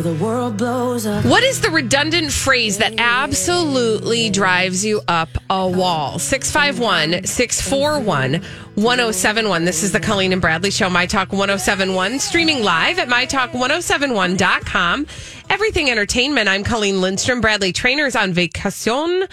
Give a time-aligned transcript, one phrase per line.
[0.00, 1.26] Till the world blows up.
[1.26, 6.18] What is the redundant phrase that absolutely drives you up a wall?
[6.18, 8.42] 651 641
[8.76, 9.64] 1071.
[9.66, 15.06] This is the Colleen and Bradley Show, My Talk 1071, streaming live at MyTalk1071.com.
[15.50, 16.48] Everything Entertainment.
[16.48, 17.42] I'm Colleen Lindstrom.
[17.42, 19.26] Bradley Traynor's on vacation.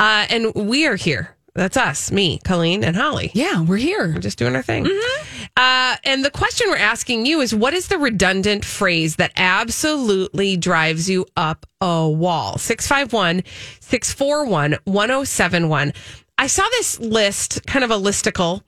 [0.00, 1.33] Uh, and we are here.
[1.54, 3.30] That's us, me, Colleen, and Holly.
[3.32, 4.12] Yeah, we're here.
[4.12, 4.88] We're just doing our thing.
[5.56, 10.56] Uh, and the question we're asking you is what is the redundant phrase that absolutely
[10.56, 12.58] drives you up a wall?
[12.58, 13.44] 651
[13.78, 15.92] 641 1071.
[16.38, 18.62] I saw this list, kind of a listicle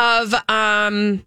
[0.00, 1.22] of um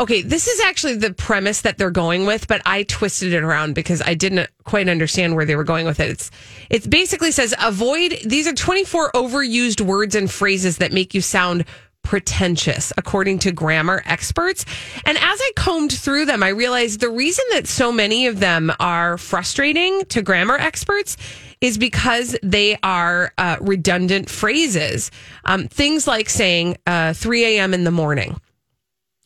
[0.00, 3.74] okay this is actually the premise that they're going with but i twisted it around
[3.74, 6.10] because i didn't quite understand where they were going with it.
[6.10, 6.30] It's
[6.70, 11.64] it basically says avoid these are 24 overused words and phrases that make you sound
[12.02, 14.64] pretentious according to grammar experts.
[15.04, 18.72] And as i combed through them i realized the reason that so many of them
[18.78, 21.16] are frustrating to grammar experts
[21.60, 25.10] is because they are uh, redundant phrases.
[25.44, 28.40] Um, things like saying uh, 3 a.m in the morning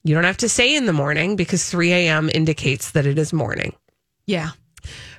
[0.05, 2.31] you don't have to say in the morning because 3 a.m.
[2.33, 3.75] indicates that it is morning.
[4.27, 4.51] Yeah.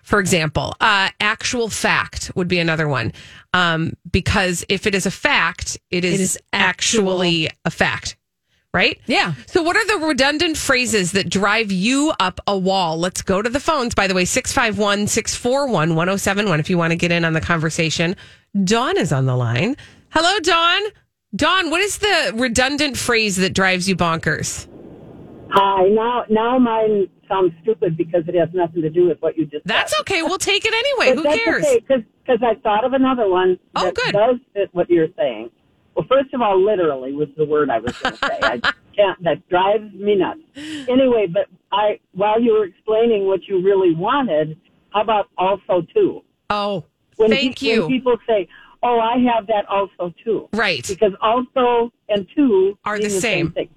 [0.03, 3.11] For example, uh, actual fact would be another one.
[3.53, 8.15] Um, because if it is a fact, it is, It is actually a fact,
[8.71, 8.99] right?
[9.07, 9.33] Yeah.
[9.47, 12.99] So, what are the redundant phrases that drive you up a wall?
[12.99, 13.95] Let's go to the phones.
[13.95, 18.15] By the way, 651 641 1071 if you want to get in on the conversation.
[18.63, 19.75] Dawn is on the line.
[20.09, 20.81] Hello, Dawn.
[21.35, 24.67] Dawn, what is the redundant phrase that drives you bonkers?
[25.55, 25.87] Hi.
[25.87, 29.65] Now, now mine sounds stupid because it has nothing to do with what you just.
[29.65, 30.01] That's said.
[30.01, 30.21] okay.
[30.21, 31.15] We'll take it anyway.
[31.15, 31.65] Who that's cares?
[31.65, 34.11] okay because I thought of another one Oh, that good.
[34.13, 35.49] does fit what you're saying.
[35.95, 38.39] Well, first of all, literally was the word I was going to say.
[38.41, 38.57] I
[38.97, 39.23] can't.
[39.23, 40.39] That drives me nuts.
[40.89, 46.21] Anyway, but I while you were explaining what you really wanted, how about also too?
[46.49, 46.83] Oh,
[47.15, 47.81] When thank pe- you.
[47.83, 48.47] When people say,
[48.83, 50.85] "Oh, I have that also too," right.
[50.85, 53.51] because also and two Are the same.
[53.51, 53.69] thing.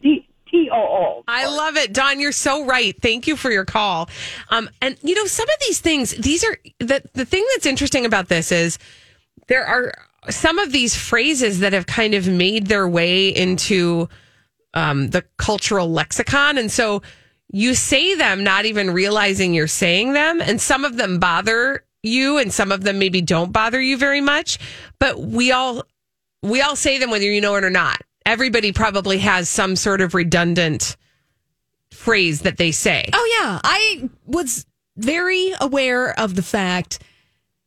[0.51, 1.25] T O O.
[1.29, 2.21] I love it, Don.
[2.21, 2.95] You're so right.
[3.01, 4.09] Thank you for your call.
[4.51, 8.05] Um, and you know, some of these things, these are the the thing that's interesting
[8.07, 8.79] about this is
[9.49, 9.93] there are
[10.31, 14.09] some of these phrases that have kind of made their way into
[14.75, 17.03] um, the cultural lexicon, and so
[17.51, 22.39] you say them not even realizing you're saying them, and some of them bother you,
[22.39, 24.59] and some of them maybe don't bother you very much.
[24.99, 25.85] But we all
[26.43, 28.01] we all say them whether you know it or not.
[28.29, 30.97] Everybody probably has some sort of redundant
[31.93, 33.09] phrase that they say.
[33.13, 33.61] Oh, yeah.
[33.65, 34.67] I was
[34.97, 36.99] very aware of the fact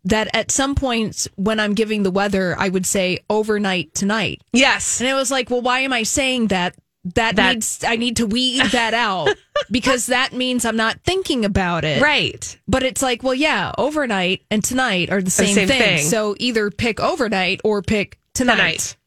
[0.04, 4.42] that at some points when I'm giving the weather, I would say overnight tonight.
[4.54, 5.00] Yes.
[5.02, 6.76] And it was like, well, why am I saying that?
[7.16, 9.30] That, That- needs, I need to weed that out
[9.72, 12.00] because that means I'm not thinking about it.
[12.04, 12.60] Right.
[12.68, 15.82] But it's like, well, yeah, overnight and tonight are the same, same thing.
[15.82, 16.06] thing.
[16.06, 18.56] So either pick overnight or pick tonight.
[18.58, 18.98] Tonight.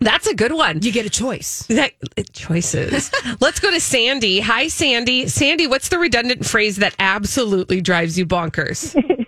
[0.00, 0.82] That's a good one.
[0.82, 1.66] You get a choice.
[1.68, 1.92] That,
[2.32, 3.10] choices.
[3.40, 4.40] Let's go to Sandy.
[4.40, 5.28] Hi, Sandy.
[5.28, 8.94] Sandy, what's the redundant phrase that absolutely drives you bonkers?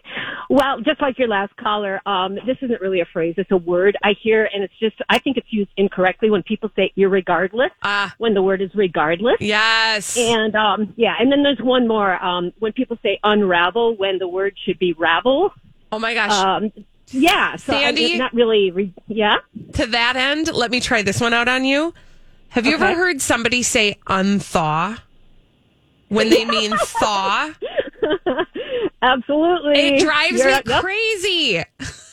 [0.50, 3.37] Well, just like your last caller, um, this isn't really a phrase.
[3.38, 6.69] It's a word I hear, and it's just, I think it's used incorrectly when people
[6.77, 9.37] say irregardless, Ah, when the word is regardless.
[9.41, 10.15] yes.
[10.19, 14.29] And, um, yeah, and then there's one more, um, when people say unravel, when the
[14.29, 15.55] word should be ravel.
[15.91, 16.32] oh my gosh.
[16.32, 16.70] Um,
[17.12, 18.05] yeah, so I- Sandy?
[18.06, 19.37] it's not really, re- yeah.
[19.75, 21.94] to that end, let me try this one out on you.
[22.50, 24.99] Have you ever heard somebody say unthaw
[26.09, 27.53] when they mean thaw?
[29.03, 29.73] Absolutely.
[29.79, 31.62] It drives You're- me yep, crazy.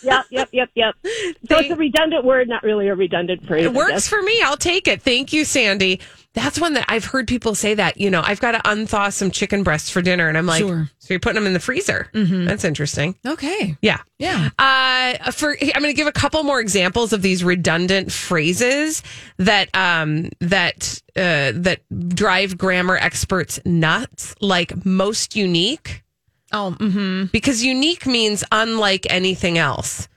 [0.01, 0.95] Yep, yep, yep, yep.
[1.03, 1.11] So
[1.55, 3.65] They- it's a redundant word, not really a redundant phrase.
[3.65, 4.41] It works for me.
[4.43, 5.01] I'll take it.
[5.01, 5.99] Thank you, Sandy.
[6.35, 9.31] That's one that I've heard people say that, you know, I've got to unthaw some
[9.31, 10.29] chicken breasts for dinner.
[10.29, 10.87] And I'm like, Sure.
[10.99, 12.07] so you're putting them in the freezer.
[12.13, 13.15] That's interesting.
[13.25, 13.75] Okay.
[13.81, 13.97] Yeah.
[14.19, 14.49] Yeah.
[14.59, 19.01] Uh, for I'm going to give a couple more examples of these redundant phrases
[19.37, 21.79] that um that uh that
[22.09, 26.03] drive grammar experts nuts, like most unique,
[26.51, 27.25] Oh, mm-hmm.
[27.31, 30.07] because unique means unlike anything else.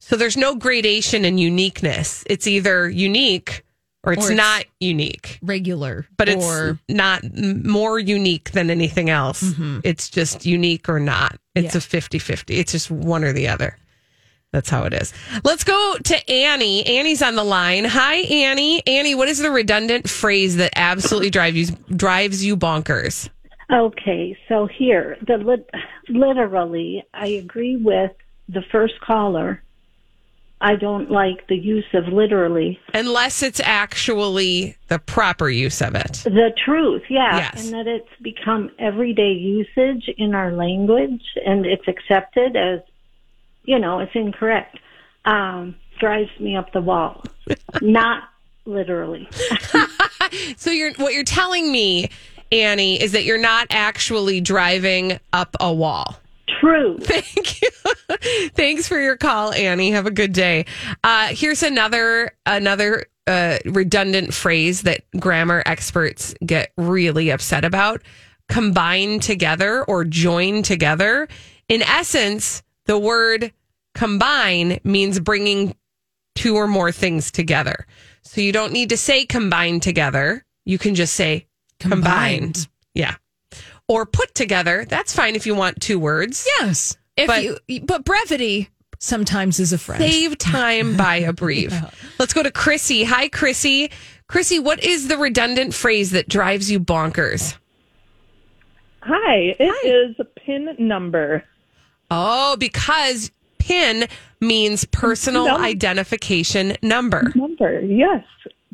[0.00, 2.24] So there's no gradation in uniqueness.
[2.28, 3.62] It's either unique
[4.04, 5.38] or it's, Or it's- not unique.
[5.42, 6.06] Regular.
[6.16, 9.42] But it's or not more unique than anything else.
[9.42, 9.80] Mm-hmm.
[9.84, 11.36] It's just unique or not.
[11.54, 11.78] It's Yeah.
[11.78, 12.54] a 50 50.
[12.56, 13.76] It's just one or the other.
[14.52, 15.14] That's how it is.
[15.44, 16.84] Let's go to Annie.
[16.84, 17.84] Annie's on the line.
[17.86, 18.82] Hi, Annie.
[18.86, 23.30] Annie, what is the redundant phrase that absolutely drives you drives you bonkers?
[23.72, 25.70] Okay, so here, the lit-
[26.10, 28.10] literally, I agree with
[28.48, 29.62] the first caller.
[30.62, 32.78] I don't like the use of literally.
[32.94, 36.22] Unless it's actually the proper use of it.
[36.24, 37.64] The truth, yeah, Yes.
[37.64, 42.80] and that it's become everyday usage in our language and it's accepted as,
[43.64, 44.78] you know, it's incorrect.
[45.24, 47.24] Um, drives me up the wall.
[47.82, 48.24] Not
[48.64, 49.28] literally.
[50.56, 52.08] So you're what you're telling me,
[52.50, 56.16] Annie, is that you're not actually driving up a wall.
[56.48, 56.98] True.
[57.00, 57.68] Thank you.
[58.54, 59.92] Thanks for your call, Annie.
[59.92, 60.66] Have a good day.
[61.02, 68.02] Uh, here's another another uh, redundant phrase that grammar experts get really upset about:
[68.48, 71.28] combine together or join together.
[71.68, 73.52] In essence, the word
[73.94, 75.74] combine means bringing
[76.34, 77.86] two or more things together.
[78.22, 80.44] So you don't need to say combine together.
[80.64, 81.46] You can just say
[81.78, 82.02] combined.
[82.02, 82.68] Combined.
[82.94, 83.14] Yeah.
[83.88, 84.84] Or put together.
[84.88, 86.46] That's fine if you want two words.
[86.60, 86.96] yes.
[87.16, 90.02] If But- you, but brevity sometimes is a friend.
[90.02, 91.74] Save time by a brief.
[92.18, 93.04] Let's go to Chrissy.
[93.04, 93.90] Hi, Chrissy.
[94.28, 97.56] Chrissy, what is the redundant phrase that drives you bonkers?
[99.00, 101.44] Hi, it is a pin number.
[102.10, 104.06] Oh, because PIN
[104.40, 107.32] means personal Num- identification number.
[107.34, 108.24] Number, yes.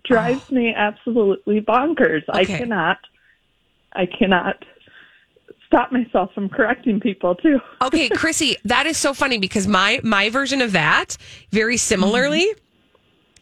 [0.05, 0.55] Drives oh.
[0.55, 2.23] me absolutely bonkers.
[2.29, 2.99] I cannot,
[3.95, 4.65] I cannot
[5.69, 7.61] stop myself from correcting people too.
[7.81, 11.17] Okay, Chrissy, that is so funny because my my version of that,
[11.53, 12.47] very similarly,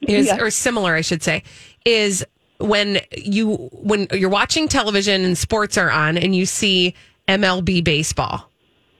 [0.02, 0.40] is Yeah.
[0.43, 1.43] or similar, I should say,
[1.87, 2.25] is
[2.58, 6.94] when you when you're watching television and sports are on and you see
[7.28, 8.50] MLB baseball.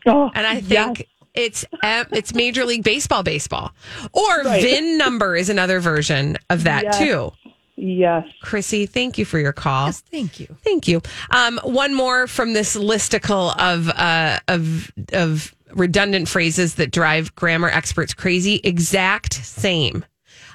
[0.07, 0.65] Oh, And I yes.
[0.97, 3.73] think it's um, it's Major League Baseball baseball.
[4.13, 4.63] Or Right.
[4.63, 6.99] VIN number is another version of that Yes.
[6.99, 7.33] too.
[7.77, 8.27] Yes.
[8.43, 9.87] Chrissy, thank you for your call.
[9.87, 10.57] Yes, thank you.
[10.63, 11.03] Thank you.
[11.31, 17.69] Um, one more from this listicle of uh, of of redundant phrases that drive grammar
[17.69, 18.61] experts crazy.
[18.65, 20.05] Exact same.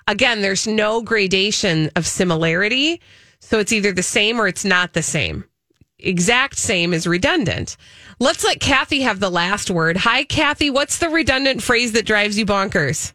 [0.07, 3.01] Again, there's no gradation of similarity,
[3.39, 5.45] so it's either the same or it's not the same.
[6.00, 7.77] Exact same is redundant.
[8.19, 9.97] Let's let Kathy have the last word.
[9.97, 10.69] Hi, Kathy.
[10.71, 13.13] What's the redundant phrase that drives you bonkers?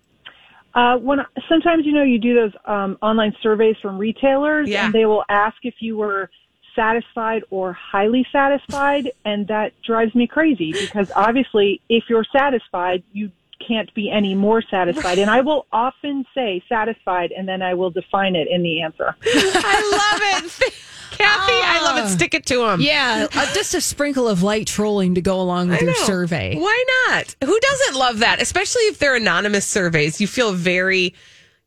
[0.76, 1.18] Uh, when
[1.48, 4.84] sometimes you know you do those um, online surveys from retailers, Yeah.
[4.84, 6.30] and they will ask if you were
[6.74, 13.32] satisfied or highly satisfied, and that drives me crazy because obviously, if you're satisfied, you
[13.66, 15.18] can't be any more satisfied.
[15.18, 19.16] And I will often say satisfied, and then I will define it in the answer.
[19.24, 20.74] I love it.
[21.10, 22.08] Kathy, I love it.
[22.08, 22.80] Stick it to them.
[22.80, 26.04] Yeah, uh, just a sprinkle of light trolling to go along with I your know.
[26.06, 26.56] survey.
[26.56, 27.34] Why not?
[27.44, 28.40] Who doesn't love that?
[28.40, 30.20] Especially if they're anonymous surveys.
[30.20, 31.14] You feel very,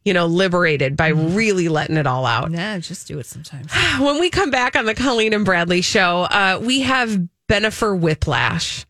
[0.05, 2.51] you know, liberated by really letting it all out.
[2.51, 3.71] Yeah, just do it sometimes.
[3.99, 8.85] When we come back on the Colleen and Bradley show, uh, we have Bennifer Whiplash.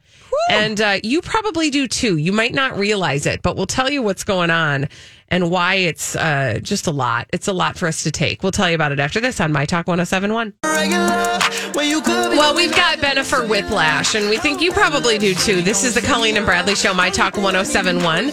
[0.49, 2.17] And uh, you probably do too.
[2.17, 4.87] You might not realize it, but we'll tell you what's going on
[5.29, 7.27] and why it's uh, just a lot.
[7.33, 8.43] It's a lot for us to take.
[8.43, 10.53] We'll tell you about it after this on My Talk 1071.
[11.73, 15.61] Well, we've got Bennifer Whiplash, and we think you probably do too.
[15.61, 18.31] This is the Colleen and Bradley Show, My Talk 1071.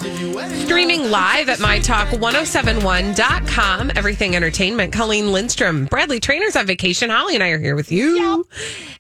[0.67, 3.93] Streaming live at MyTalk1071.com.
[3.95, 4.93] Everything Entertainment.
[4.93, 5.87] Colleen Lindstrom.
[5.87, 7.11] Bradley Traynor's on vacation.
[7.11, 8.47] Holly and I are here with you.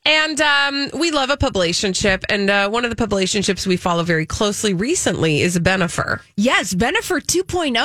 [0.05, 2.25] And um, we love a publicationship.
[2.29, 6.21] And uh, one of the publicationships we follow very closely recently is Benifer.
[6.37, 7.77] Yes, Bennifer 2.0.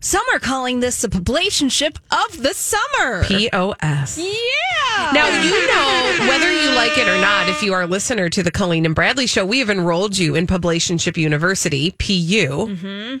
[0.00, 3.24] Some are calling this the publicationship of the summer.
[3.24, 4.18] POS.
[4.18, 5.10] yeah.
[5.12, 8.42] Now, you know, whether you like it or not, if you are a listener to
[8.42, 12.68] the Colleen and Bradley show, we have enrolled you in Publicationship University, PU.
[12.68, 13.16] Mm-hmm.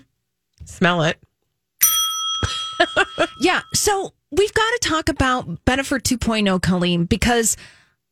[0.64, 1.18] Smell it.
[3.40, 3.60] Yeah.
[3.72, 7.56] So we've got to talk about Bennifer 2.0, Colleen, because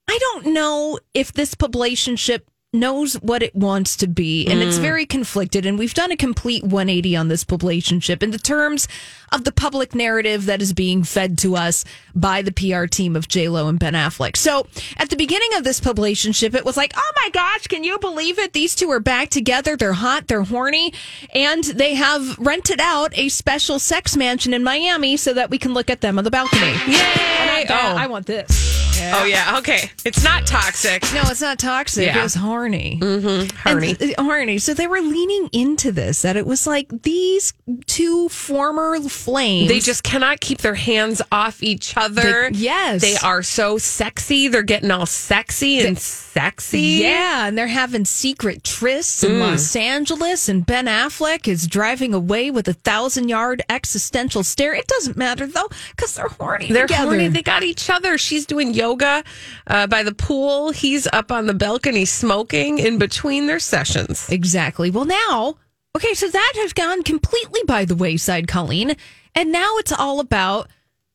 [0.08, 4.82] I don't know if this publicationship knows what it wants to be and it's Mm.
[4.82, 8.88] very conflicted and we've done a complete 180 on this relationship in the terms
[9.30, 13.28] of the public narrative that is being fed to us by the PR team of
[13.28, 14.36] J-Lo and Ben Affleck.
[14.38, 17.98] So at the beginning of this relationship, it was like, oh my gosh, can you
[17.98, 18.52] believe it?
[18.54, 19.76] These two are back together.
[19.76, 20.94] They're hot, they're horny,
[21.34, 25.74] and they have rented out a special sex mansion in Miami so that we can
[25.74, 26.72] look at them on the balcony.
[26.86, 27.66] Yay!
[27.68, 28.71] Oh, I want this.
[29.14, 29.90] Oh yeah, okay.
[30.04, 31.02] It's not toxic.
[31.14, 32.06] No, it's not toxic.
[32.06, 32.24] Yeah.
[32.24, 32.98] It's horny.
[33.00, 33.56] Mm-hmm.
[33.68, 33.96] Horny.
[34.18, 34.58] Horny.
[34.58, 37.52] So they were leaning into this, that it was like these
[37.86, 39.68] two former flames.
[39.68, 42.50] They just cannot keep their hands off each other.
[42.50, 43.00] They- yes.
[43.02, 44.48] They are so sexy.
[44.48, 46.80] They're getting all sexy and sexy.
[47.02, 49.40] Yeah, and they're having secret trysts in Mm.
[49.40, 54.74] Los Angeles, and Ben Affleck is driving away with a thousand yard existential stare.
[54.74, 56.68] It doesn't matter though, because they're horny.
[56.70, 57.04] They're together.
[57.10, 57.28] horny.
[57.28, 58.18] They got each other.
[58.18, 59.22] She's doing yoga
[59.66, 60.72] uh, by the pool.
[60.72, 64.28] He's up on the balcony smoking in between their sessions.
[64.28, 64.90] Exactly.
[64.90, 65.56] Well, now,
[65.96, 68.96] okay, so that has gone completely by the wayside, Colleen.
[69.34, 70.68] And now it's all about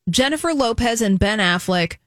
[0.08, 1.98] Jennifer Lopez and Ben Affleck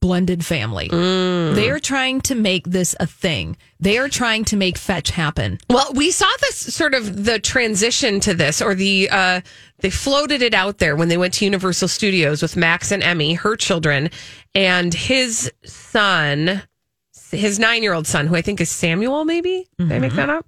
[0.00, 0.88] blended family.
[0.88, 1.54] Mm.
[1.54, 3.56] They are trying to make this a thing.
[3.80, 5.58] They are trying to make fetch happen.
[5.68, 9.40] Well, we saw this sort of the transition to this, or the uh,
[9.80, 13.34] they floated it out there when they went to Universal Studios with Max and Emmy,
[13.34, 14.10] her children,
[14.54, 16.62] and his son,
[17.30, 19.24] his nine year old son, who I think is Samuel.
[19.24, 20.46] Maybe did I make that up?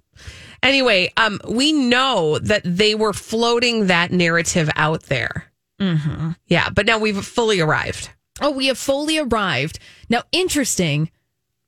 [0.63, 5.45] Anyway, um, we know that they were floating that narrative out there.
[5.79, 6.31] Mm-hmm.
[6.47, 8.11] Yeah, but now we've fully arrived.
[8.39, 9.79] Oh, we have fully arrived.
[10.09, 11.09] Now, interesting.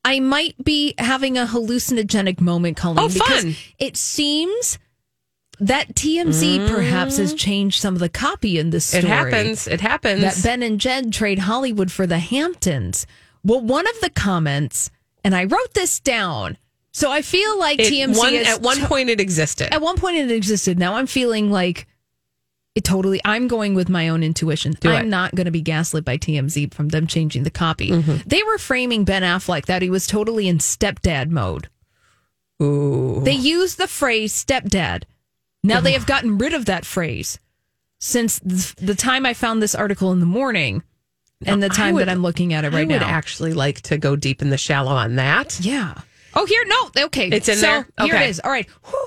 [0.06, 3.56] I might be having a hallucinogenic moment, Colleen, Oh, because fun.
[3.80, 4.78] it seems
[5.68, 9.04] that TMZ perhaps has changed some of the copy in this story.
[9.04, 9.06] Mm.
[9.06, 9.68] It happens.
[9.68, 10.22] It happens.
[10.22, 13.06] that Ben and Jed trade Hollywood for the Hamptons.
[13.44, 14.90] Well, one of the comments,
[15.24, 16.58] and I wrote this down,
[16.92, 19.74] so I feel like It- TMZ one- at one to- point it existed.
[19.74, 20.78] At one point it existed.
[20.80, 21.88] Now I'm feeling like
[22.76, 23.22] it totally.
[23.24, 24.76] I'm going with my own intuition.
[24.80, 25.10] Do I'm it.
[25.10, 27.90] not going to be gaslit by TMZ from them changing the copy.
[27.92, 28.18] Mm-hmm.
[28.28, 31.70] They were framing Ben Affleck that he was totally in stepdad mode.
[32.62, 33.22] Ooh.
[33.24, 35.04] They used the phrase stepdad.
[35.64, 37.40] Now they have gotten rid of that phrase
[38.00, 40.84] since the time I found this article in the morning
[41.46, 43.08] and the time would- that I'm looking at it right I right would now.
[43.08, 45.58] actually like to go deep in the shallow on that.
[45.62, 45.94] yeah.
[46.36, 47.88] Oh, here, no, okay, It's in So, there?
[48.08, 48.42] Here it is.
[48.44, 48.68] All right.
[48.90, 49.06] Whew.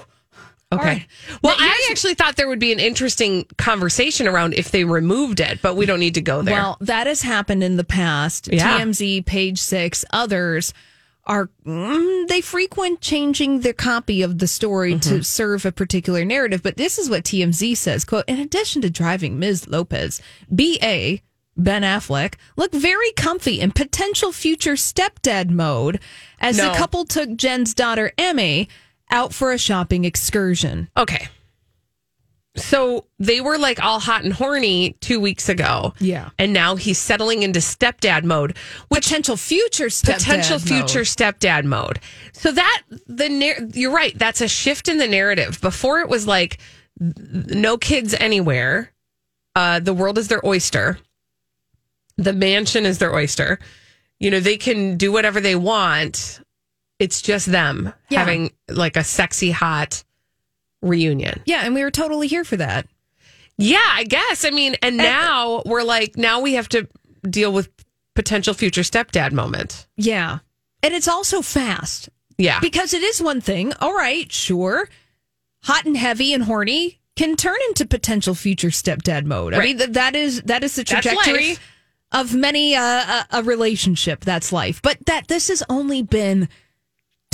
[0.72, 0.84] Okay.
[0.84, 1.06] Right.
[1.42, 4.84] Well, Now, I here's- actually thought there would be an interesting conversation around if they
[4.84, 6.54] removed it, but we don't need to go there.
[6.54, 8.48] Well, that has happened in the past.
[8.52, 8.78] Yeah.
[8.78, 10.72] TMZ, Page Six, others
[11.26, 15.16] are mm, they frequent changing their copy of the story Mm-hmm.
[15.16, 16.62] to serve a particular narrative.
[16.62, 19.68] But this is what TMZ says: "quote In addition to driving Ms.
[19.68, 21.18] Lopez, BA."
[21.58, 25.98] Ben Affleck look very comfy in potential future stepdad mode
[26.38, 26.70] as No.
[26.70, 28.68] the couple took Jen's daughter Emmy
[29.10, 30.90] out for a shopping excursion.
[30.98, 31.28] okay.
[32.56, 35.92] So they were like all hot and horny two weeks ago.
[36.00, 36.30] Yeah.
[36.38, 38.56] And now he's settling into stepdad mode,
[38.88, 40.68] which Potential future stepdad potential mode.
[40.68, 42.00] future stepdad mode.
[42.32, 44.18] So that the nar- you're right.
[44.18, 45.60] That's a shift in the narrative.
[45.60, 46.58] Before it was like
[46.98, 48.92] no kids anywhere.
[49.54, 50.98] Uh, the world is their oyster.
[52.18, 53.58] The mansion is their oyster.
[54.18, 56.40] You know they can do whatever they want.
[56.98, 58.20] It's just them Yeah.
[58.20, 60.02] having like a sexy hot
[60.82, 61.42] reunion.
[61.46, 62.86] Yeah, and we were totally here for that.
[63.58, 64.44] Yeah, I guess.
[64.44, 66.86] I mean, and now we're like now we have to
[67.28, 67.70] deal with
[68.14, 69.86] potential future stepdad moment.
[69.96, 70.38] Yeah.
[70.82, 72.60] And it's also fast Yeah.
[72.60, 73.72] because it is one thing.
[73.80, 74.88] All right, sure.
[75.64, 79.54] Hot and heavy and horny can turn into potential future stepdad mode.
[79.54, 79.64] I Right.
[79.68, 81.56] mean, th- that is that is the trajectory
[82.12, 84.20] of many uh, a, a relationship.
[84.24, 84.80] That's life.
[84.82, 86.48] But that this has only been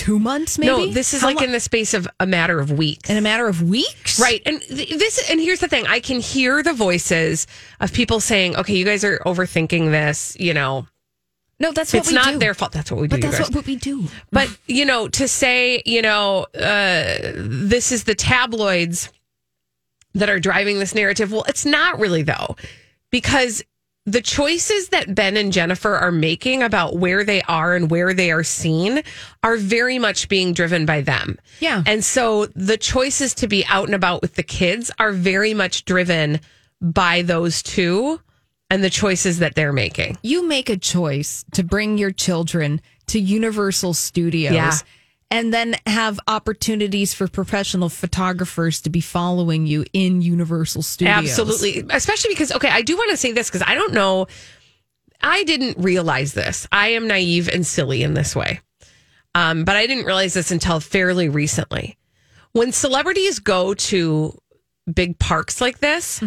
[0.04, 0.70] two months, maybe.
[0.70, 3.08] No, this is How like in the space of a matter of weeks.
[3.10, 4.42] in a matter of weeks, Right.
[4.46, 7.46] And th- this and here's the thing, I can hear the voices
[7.80, 10.86] of people saying, "Okay, you guys are overthinking this, you know.
[11.60, 12.16] No, that's what we do.
[12.16, 12.38] it's not do.
[12.40, 12.72] their fault.
[12.72, 14.08] That's what we do, But that's guys." what we do.
[14.32, 19.10] But you know, to say, you know, uh, this is the tabloids
[20.14, 21.30] that are driving this narrative.
[21.32, 22.56] Well, it's not really though,
[23.10, 23.62] because
[24.04, 28.32] the choices that Ben and Jennifer are making about where they are and where they
[28.32, 29.02] are seen
[29.44, 31.38] are very much being driven by them.
[31.60, 31.84] Yeah.
[31.86, 35.84] And so the choices to be out and about with the kids are very much
[35.84, 36.40] driven
[36.80, 38.20] by those two
[38.70, 40.16] and the choices that they're making.
[40.22, 44.72] you make a choice to bring your children to Universal Studios Yeah.
[45.32, 51.38] And then have opportunities for professional photographers to be following you in Universal Studios.
[51.38, 51.86] Absolutely.
[51.90, 54.26] Especially because, okay, I do want to say this because I don't know.
[55.22, 56.68] I didn't realize this.
[56.70, 58.60] I am naive and silly in this way.
[59.34, 61.96] um, but I didn't realize this until fairly recently.
[62.52, 64.38] When celebrities go to
[64.92, 66.22] big parks like this,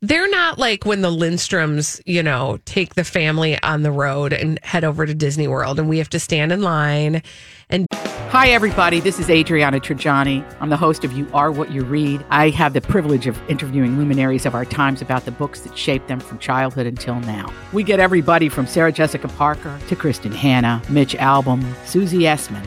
[0.00, 4.58] they're not like when the Lindstroms, you know, take the family on the road and
[4.62, 7.22] head over to Disney World and we have to stand in line
[7.68, 7.86] and
[8.30, 9.00] Hi, everybody.
[9.00, 10.44] This is Adriana Trigiani.
[10.60, 12.22] I'm the host of You Are What You Read.
[12.28, 16.08] I have the privilege of interviewing luminaries of our times about the books that shaped
[16.08, 17.50] them from childhood until now.
[17.72, 22.66] We get everybody from Sarah Jessica Parker to Kristin Hannah, Mitch Albom, Susie Essman,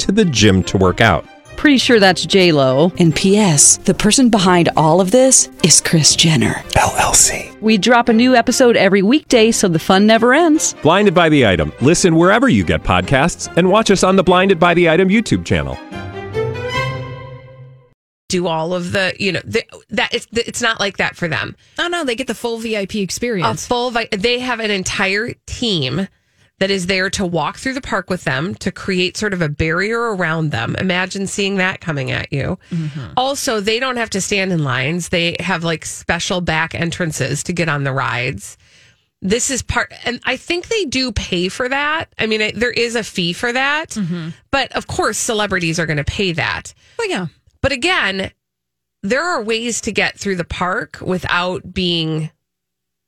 [0.00, 1.24] to the gym to work out.
[1.56, 2.92] Pretty sure that's J Lo.
[2.98, 3.78] And P.S.
[3.78, 6.52] The person behind all of this is Kris Jenner.
[6.74, 7.58] LLC.
[7.62, 10.74] We drop a new episode every weekday, so the fun never ends.
[10.82, 11.72] Blinded by the item.
[11.80, 15.46] Listen wherever you get podcasts, and watch us on the Blinded by the Item YouTube
[15.46, 15.78] channel.
[18.28, 21.54] do all of the, you know, the, that it's it's not like that for them.
[21.78, 23.46] Oh no, they get the full VIP experience.
[23.46, 23.66] A experience.
[23.66, 26.08] full vi- they have an entire team
[26.58, 29.48] that is there to walk through the park with them to create sort of a
[29.48, 30.74] barrier around them.
[30.76, 32.58] Imagine seeing that coming at you.
[32.70, 33.12] Mm-hmm.
[33.16, 35.10] Also, they don't have to stand in lines.
[35.10, 38.56] They have like special back entrances to get on the rides.
[39.22, 42.12] This is part, and I think they do pay for that.
[42.18, 44.28] I mean, it, there is a fee for that, mm-hmm.
[44.50, 46.74] but of course, celebrities are going to pay that.
[46.98, 47.26] Well, yeah.
[47.62, 48.30] But again,
[49.02, 52.30] there are ways to get through the park without being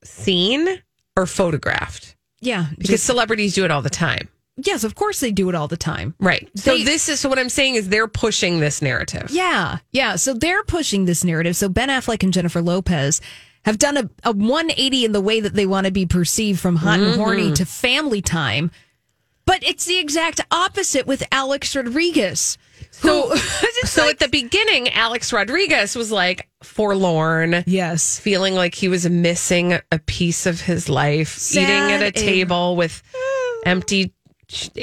[0.02, 0.82] seen
[1.14, 2.66] or photographed Yeah.
[2.70, 4.28] because Just- celebrities do it all the time.
[4.56, 6.14] yes, of course they do it all the time.
[6.18, 6.48] Right.
[6.56, 9.28] So They- this is so what I'm saying is they're pushing this narrative.
[9.30, 10.16] Yeah, yeah.
[10.16, 11.56] So they're pushing this narrative.
[11.56, 13.20] So Ben Affleck and Jennifer Lopez
[13.64, 16.76] have done a, a 180 in the way that they want to be perceived from
[16.76, 17.54] hot and horny mm-hmm.
[17.54, 18.70] to family time.
[19.44, 22.58] But it's the exact opposite with Alex Rodriguez.
[23.00, 23.34] So,
[23.84, 29.08] so like- at the beginning, Alex Rodriguez was like forlorn, yes, feeling like he was
[29.08, 33.02] missing a piece of his life, eating at a and- table with
[33.66, 34.12] empty,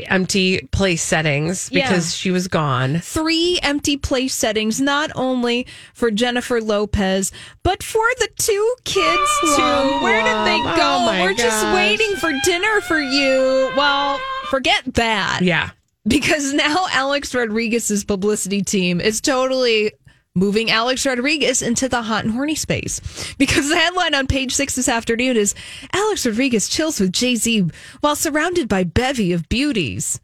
[0.06, 1.88] empty place settings Yeah.
[1.90, 3.00] because she was gone.
[3.00, 7.32] three empty place settings, not only for Jennifer Lopez,
[7.64, 10.04] but for the two kids oh, too.
[10.06, 11.08] Where did they go?
[11.10, 13.72] Oh, We're just waiting for dinner for you.
[13.76, 15.40] Well, forget that.
[15.42, 15.72] Yeah.
[16.08, 19.94] Because now Alex Rodriguez's publicity team is totally
[20.36, 23.34] moving Alex Rodriguez into the hot and horny space.
[23.38, 25.56] Because the headline on page six this afternoon is
[25.94, 27.70] Alex Rodriguez chills with Jay Z
[28.02, 30.20] while surrounded by bevy of beauties.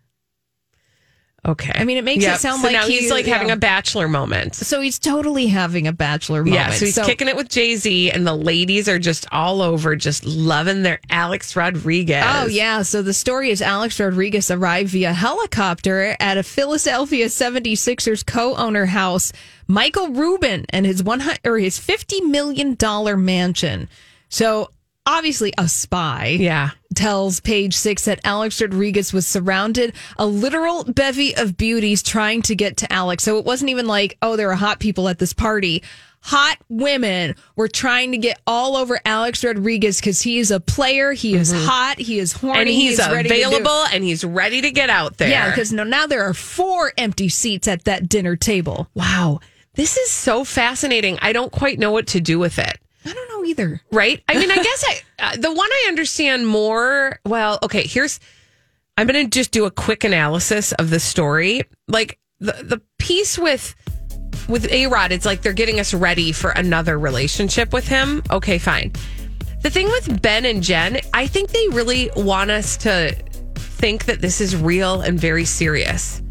[1.44, 1.72] Okay.
[1.74, 2.36] I mean, it makes Yep.
[2.36, 3.56] it sound so like he's like having yeah.
[3.56, 4.54] a bachelor moment.
[4.54, 6.54] So he's totally having a bachelor moment.
[6.54, 9.96] Yeah, so he's kicking it with Jay Z, and the ladies are just all over,
[9.96, 12.24] just loving their Alex Rodriguez.
[12.28, 12.84] Oh, yeah.
[12.84, 18.86] So the story is Alex Rodriguez arrived via helicopter at a Philadelphia 76ers co owner
[18.86, 19.34] house,
[19.68, 22.78] Michael Rubin, and his, one, or his $50 million
[23.26, 23.90] mansion.
[24.30, 24.70] So
[25.06, 26.38] obviously, a spy.
[26.40, 26.72] Yeah.
[26.96, 32.56] Tells page six that Alex Rodriguez was surrounded a literal bevy of beauties trying to
[32.56, 33.24] get to Alex.
[33.24, 35.84] So it wasn't even like, oh, there are hot people at this party.
[36.24, 41.14] Hot women were trying to get all over Alex Rodriguez because he is a player.
[41.14, 41.66] He is mm-hmm.
[41.66, 41.98] hot.
[41.98, 42.60] He is horny.
[42.60, 45.30] and he's he is ready to available, and he's ready to get out there.
[45.30, 48.88] Yeah, because no, now there are four empty seats at that dinner table.
[48.94, 49.40] wow,
[49.74, 51.18] this is so fascinating.
[51.24, 52.78] I don't quite know what to do with it.
[53.04, 53.82] I don't know either.
[53.92, 54.24] Right?
[54.28, 57.20] I mean, I guess I uh, the one I understand more.
[57.26, 58.20] Well, okay, here's
[58.98, 61.64] I'm going to just do a quick analysis of the story.
[61.88, 63.76] Like the the piece with
[64.48, 68.24] with A Rod, it's like they're getting us ready for another relationship with him.
[68.32, 68.92] Okay, fine.
[69.62, 73.16] The thing with Ben and Jen, I think they really want us to
[73.56, 76.22] think that this is real and very serious.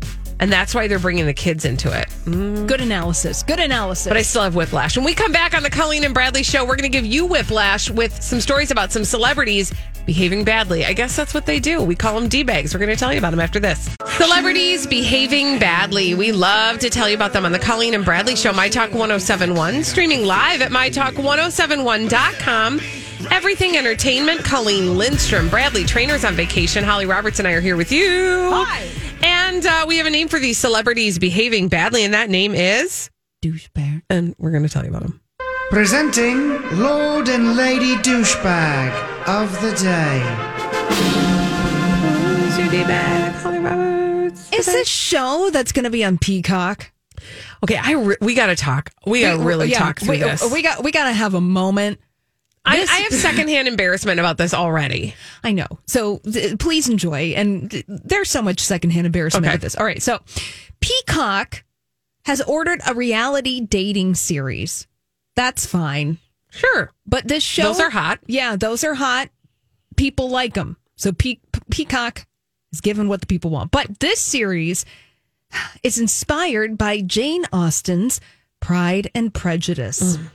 [0.40, 2.09] And that's why they're bringing the kids into it.
[2.24, 2.66] Mm.
[2.66, 3.42] Good analysis.
[3.42, 4.09] Good analysis.
[4.09, 4.96] But I still have whiplash.
[4.96, 7.26] When we come back on the Colleen and Bradley show, we're going to give you
[7.26, 9.70] whiplash with some stories about some celebrities
[10.07, 10.87] behaving badly.
[10.87, 11.83] I guess that's what they do.
[11.83, 12.72] We call them D-bags.
[12.72, 13.94] We're going to tell you about them after this.
[14.16, 16.14] Celebrities behaving badly.
[16.14, 18.94] We love to tell you about them on the Colleen and Bradley show, My Talk
[18.94, 22.81] 1071, streaming live at MyTalk1071.com.
[23.31, 26.83] Everything Entertainment, Colleen Lindstrom, Bradley Traynor's on vacation.
[26.83, 28.50] Holly Roberts and I are here with you.
[28.53, 28.88] Hi.
[29.22, 33.11] And uh, we have a name for these celebrities behaving badly, and that name is
[33.42, 34.02] douchebag.
[34.11, 35.20] And we're going to tell you about them.
[35.70, 40.61] Presenting Lord and Lady Douchebag of the Day.
[42.56, 44.52] Judy Beck, Holly Roberts.
[44.52, 46.90] Is this show that's going to be on Peacock?
[47.62, 48.90] Okay, I re- we got to talk.
[49.06, 50.52] We got to really yeah, talk through we, this.
[50.52, 52.00] We got we got to have a moment.
[52.64, 55.14] I, I have secondhand embarrassment about this already.
[55.44, 55.66] I know.
[55.87, 57.33] So th- please enjoy.
[57.37, 59.55] And th- there's so much secondhand embarrassment Okay.
[59.55, 59.77] with this.
[59.77, 60.03] All right.
[60.03, 60.18] So
[60.81, 61.64] Peacock
[62.27, 64.87] has ordered a reality dating series.
[65.37, 66.18] That's fine.
[66.51, 66.90] Sure.
[67.07, 67.62] But this show.
[67.62, 68.20] Those are hot.
[68.27, 69.31] Yeah, those are hot.
[69.96, 70.77] People like them.
[70.96, 71.38] So Pe-
[71.70, 72.27] Peacock
[72.73, 73.70] is given what the people want.
[73.70, 74.85] But this series
[75.83, 78.20] is inspired by Jane Austen's
[78.61, 80.16] Pride and Prejudice.
[80.18, 80.31] Mm.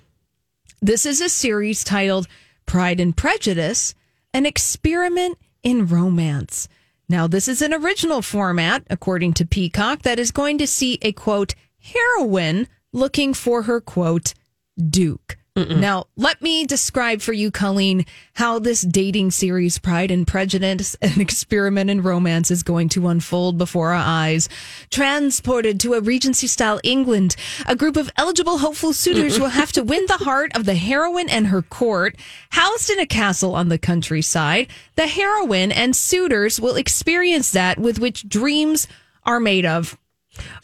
[0.86, 2.28] This is a series titled
[2.68, 3.96] Pride and Prejudice
[4.36, 6.70] An Experiment in Romance.
[7.10, 11.12] Now, this is an original format, according to Peacock, that is going to see a
[11.12, 14.36] quote, heroine looking for her quote,
[14.78, 15.38] Duke.
[15.56, 21.22] Now, let me describe for you, Colleen, how this dating series, Pride and Prejudice, an
[21.22, 24.50] experiment in romance, is going to unfold before our eyes.
[24.92, 29.84] Transported to a Regency style England, a group of eligible hopeful suitors will have to
[29.84, 32.18] win the heart of the heroine and her court.
[32.50, 37.98] Housed in a castle on the countryside, the heroine and suitors will experience that with
[37.98, 38.90] which dreams
[39.24, 39.98] are made of.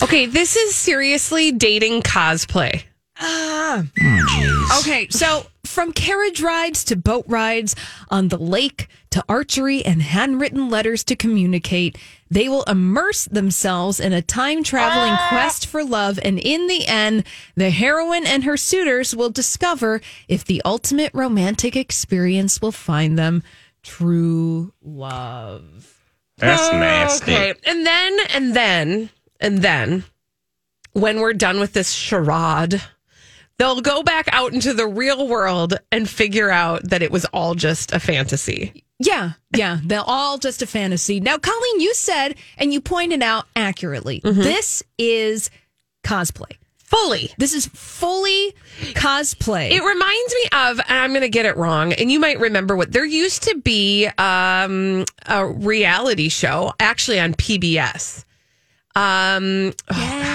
[0.04, 2.84] Okay, this is seriously dating cosplay.
[3.21, 3.84] Ah.
[4.79, 7.75] Okay, so from carriage rides to boat rides
[8.10, 11.97] on the lake to archery and handwritten letters to communicate,
[12.29, 16.19] they will immerse themselves in a time traveling quest for love.
[16.23, 21.75] And in the end, the heroine and her suitors will discover if the ultimate romantic
[21.75, 23.43] experience will find them
[23.84, 25.99] true love.
[26.38, 27.34] That's nasty.
[27.34, 30.05] Okay, and then and then and then
[30.93, 32.81] when we're done with this charade,
[33.62, 37.54] they'll go back out into the real world and figure out that it was all
[37.54, 38.84] just a fantasy.
[38.97, 41.19] Yeah, yeah, they're all just a fantasy.
[41.19, 45.52] Now, Colleen, you said and you pointed out accurately, this is
[46.04, 46.58] cosplay.
[46.78, 47.32] Fully.
[47.38, 48.54] This is fully
[48.95, 49.69] cosplay.
[49.71, 52.76] It reminds me of, and I'm going to get it wrong, and you might remember
[52.76, 58.26] what there used to be um, a reality show actually on PBS.
[58.95, 60.30] Um, oh gosh.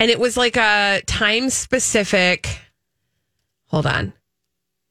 [0.00, 2.60] And it was like a time specific.
[3.66, 4.12] Hold on.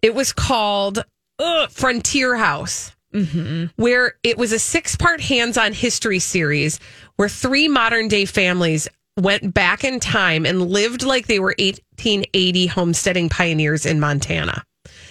[0.01, 1.03] It was called
[1.39, 3.65] ugh, Frontier House, mm-hmm.
[3.81, 6.79] where it was a six part hands on history series
[7.15, 12.67] where three modern day families went back in time and lived like they were 1880
[12.67, 14.63] homesteading pioneers in Montana.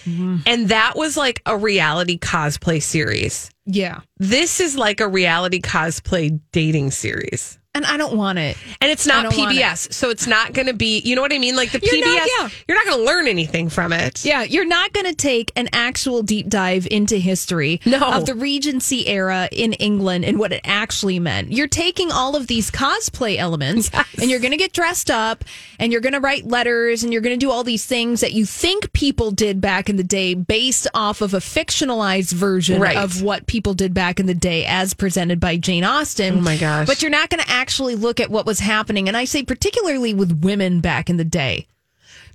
[0.05, 0.37] Mm-hmm.
[0.45, 3.51] And that was like a reality cosplay series.
[3.65, 3.99] yeah.
[4.17, 7.59] This is like a reality cosplay dating series.
[7.77, 8.57] And I don't want it.
[8.81, 9.93] And it's not PBS.
[9.93, 11.55] So it's not going to be, you know what I mean?
[11.55, 12.49] Like the You're PBS, not- yeah.
[12.67, 14.25] you're not going to learn anything from it.
[14.25, 17.99] Yeah, you're not going to take an actual deep dive into history No.
[17.99, 21.51] of the Regency era in England and what it actually meant.
[21.51, 25.43] You're taking all of these cosplay elements and you're going to get dressed up
[25.79, 28.33] and you're going to write letters and you're going to do all these things that
[28.33, 32.97] you think people did back in the day based off of a fictionalized version Right.
[32.97, 36.37] of what people did back in the day as presented by Jane Austen.
[36.39, 36.87] Oh my gosh.
[36.87, 39.09] But you're not going to actually look at what was happening.
[39.09, 41.67] And I say particularly with women back in the day.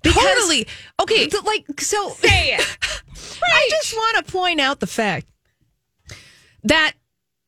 [0.02, 0.66] Totally.
[1.00, 1.26] Okay.
[1.44, 2.78] Like so Say it.
[3.42, 5.26] I just want to point out the fact
[6.64, 6.92] that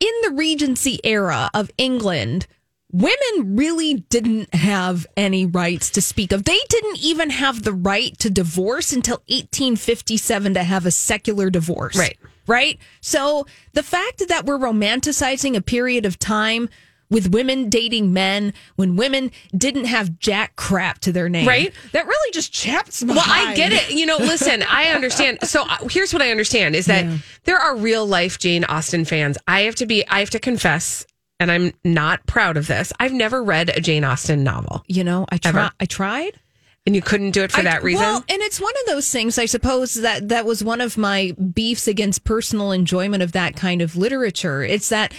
[0.01, 2.47] in the Regency era of England,
[2.91, 6.45] women really didn't have any rights to speak of.
[6.45, 11.99] They didn't even have the right to divorce until 1857 to have a secular divorce.
[11.99, 12.17] Right.
[12.47, 12.79] Right?
[13.03, 16.71] So the fact that we're romanticizing a period of time
[17.15, 21.47] with women dating men when women didn't have jack crap to their name.
[21.47, 21.73] Right.
[21.93, 23.91] That really just chaps my Well, I get it.
[23.93, 25.39] You know, listen, I understand.
[25.45, 27.07] So uh, here's what I understand is that
[27.45, 29.39] there are real life Jane Austen fans.
[29.47, 31.07] I have to be, I have to confess,
[31.39, 32.93] and I'm not proud of this.
[32.99, 34.83] I've never read a Jane Austen novel.
[34.89, 36.39] You know, I try, I tried.
[36.87, 38.03] And you couldn't do it for I- that reason?
[38.03, 41.33] Well, and it's one of those things, I suppose, that that was one of my
[41.55, 44.63] beefs against personal enjoyment of that kind of literature.
[44.63, 45.15] It's that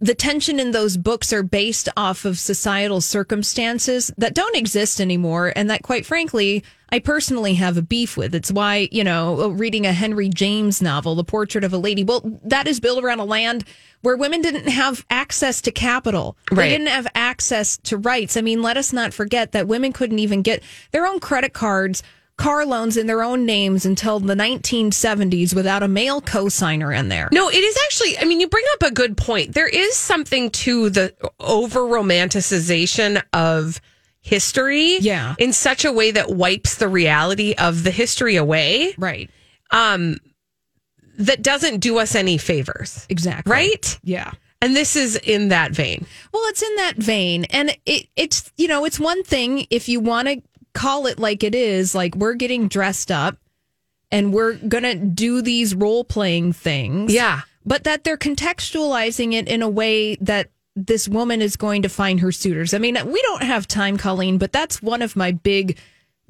[0.00, 5.52] the tension in those books are based off of societal circumstances that don't exist anymore,
[5.54, 8.34] and that, quite frankly, I personally have a beef with.
[8.34, 12.22] It's why, you know, reading a Henry James novel, The Portrait of a Lady, well,
[12.44, 13.64] that is built around a land
[14.00, 16.36] where women didn't have access to capital.
[16.50, 16.56] Right.
[16.64, 18.36] They didn't have access to rights.
[18.36, 22.02] I mean, let us not forget that women couldn't even get their own credit cards,
[22.40, 27.28] car loans in their own names until the 1970s without a male co-signer in there.
[27.32, 29.54] No, it is actually, I mean, you bring up a good point.
[29.54, 33.80] There is something to the over romanticization of
[34.22, 34.98] history.
[34.98, 35.34] Yeah.
[35.38, 38.94] In such a way that wipes the reality of the history away.
[38.96, 39.30] Right.
[39.70, 40.16] Um,
[41.18, 43.06] that doesn't do us any favors.
[43.10, 43.50] Exactly.
[43.50, 43.98] Right?
[44.02, 44.32] Yeah.
[44.62, 46.06] And this is in that vein.
[46.32, 47.44] Well, it's in that vein.
[47.46, 51.42] And it, it's, you know, it's one thing if you want to call it like
[51.42, 53.36] it is, like we're getting dressed up
[54.10, 57.12] and we're going to do these role playing things.
[57.12, 57.42] Yeah.
[57.64, 62.20] But that they're contextualizing it in a way that this woman is going to find
[62.20, 62.72] her suitors.
[62.74, 65.78] I mean, we don't have time, Colleen, but that's one of my big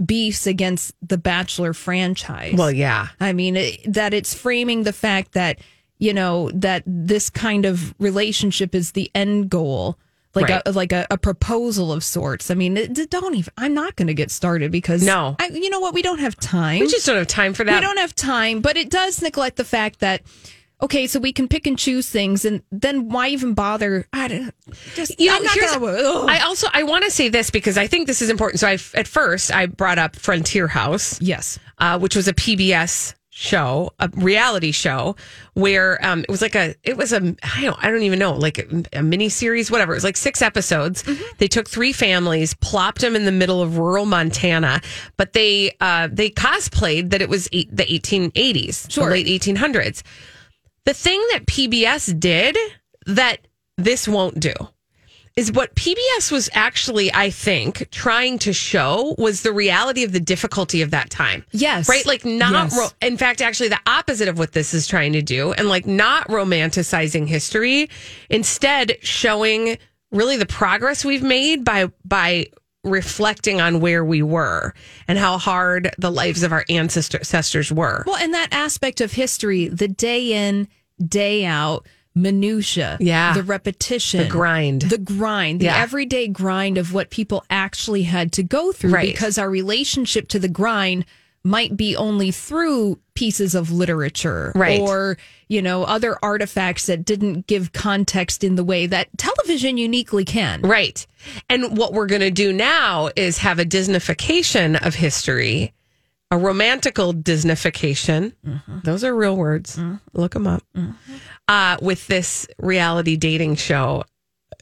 [0.05, 2.55] beefs against the Bachelor franchise.
[2.57, 3.09] Well, yeah.
[3.21, 5.59] I mean, it, that it's framing the fact that,
[5.99, 9.99] you know, that this kind of relationship is the end goal.
[10.35, 10.63] Like Right.
[10.65, 12.51] a like a, a proposal of sorts.
[12.51, 13.53] I mean, it, don't even.
[13.59, 15.35] I'm not going to get started because No.
[15.41, 15.93] I, you know what?
[15.93, 16.81] We don't have time.
[16.81, 17.75] We just don't have time for that.
[17.75, 20.23] We don't have time, but it does neglect the fact that
[20.83, 24.07] okay, so we can pick and choose things, and then why even bother?
[24.15, 24.55] I don't
[24.95, 25.19] just.
[25.21, 27.87] you know, I'm not here's, gonna- I also I want to say this because I
[27.87, 28.61] think this is important.
[28.61, 33.15] So I at first I brought up Frontier House, yes, uh, which was a PBS
[33.33, 35.15] show, a reality show
[35.55, 38.35] where um, it was like a it was a I don't I don't even know
[38.35, 39.93] like a, a mini series whatever.
[39.93, 41.05] It was like six episodes.
[41.05, 41.23] Mm-hmm.
[41.39, 44.81] They took three families, plopped them in the middle of rural Montana,
[45.17, 49.05] but they uh, they cosplayed that it was eight, the 1880s, Sure.
[49.07, 50.03] the late 1800s.
[50.85, 52.57] The thing that PBS did
[53.07, 53.47] that
[53.79, 54.53] this won't do
[55.37, 60.21] is what PBS was actually, I think, trying to show was the reality of the
[60.21, 61.45] difficulty of that time.
[61.53, 61.89] Yes.
[61.89, 62.05] Right?
[62.05, 62.77] Like, not, Yes.
[62.77, 65.87] ro- in fact, actually, the opposite of what this is trying to do, and like
[65.87, 67.89] not romanticizing history,
[68.29, 69.79] instead, showing
[70.11, 72.47] really the progress we've made by, by,
[72.83, 74.73] reflecting on where we were
[75.07, 78.03] and how hard the lives of our ancestors were.
[78.07, 80.67] Well, and that aspect of history, the day in,
[81.07, 83.33] day out, minutia, Yeah.
[83.35, 84.83] the repetition, The grind.
[84.83, 85.81] the grind, the Yeah.
[85.83, 89.13] everyday grind of what people actually had to go through Right.
[89.13, 91.05] because our relationship to the grind
[91.43, 94.79] might be only through pieces of literature Right.
[94.81, 95.17] or
[95.49, 100.61] you know other artifacts that didn't give context in the way that television uniquely can
[100.63, 101.07] Right.
[101.49, 105.73] And what we're going to do now is have a Disneyfication of history,
[106.31, 108.33] a romantical Disneyfication.
[108.47, 108.79] Mm-hmm.
[108.85, 109.77] Those are real words.
[109.77, 109.97] Mm-hmm.
[110.13, 110.63] Look them up.
[110.77, 110.93] Mm-hmm.
[111.51, 114.05] Uh, with this reality dating show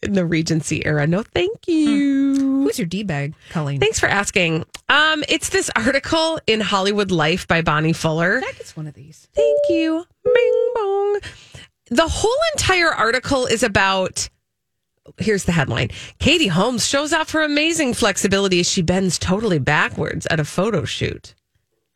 [0.03, 1.07] in the Regency era.
[1.07, 2.62] No, thank you.
[2.62, 4.64] who's your d-bag colleen Thanks for asking.
[4.88, 8.40] Um, it's this article in Hollywood Life by Bonnie Fuller.
[8.40, 10.07] that gets one of these Thank you.
[10.24, 11.20] Bing bong.
[11.90, 14.31] The whole entire article is about.
[15.18, 20.27] Here's the headline Katie Holmes shows off her amazing flexibility as she bends totally backwards
[20.31, 21.35] at a photo shoot.